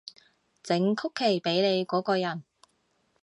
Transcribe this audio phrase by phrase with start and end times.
[0.63, 2.41] 整曲奇畀你嗰個人